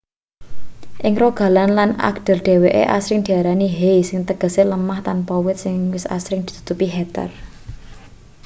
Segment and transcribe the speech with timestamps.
[1.07, 5.75] ing rogaland lan agder dheweke asring diarani hei sing tegese lemah tanpa wit sing
[6.17, 7.29] asring ditutupi heather